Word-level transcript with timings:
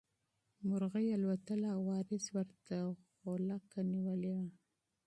مرغۍ 0.67 1.07
الوتله 1.17 1.67
او 1.75 1.79
وارث 1.89 2.25
ورته 2.35 2.75
غولکه 3.23 3.79
نیولې 3.93 4.31
وه. 4.37 4.45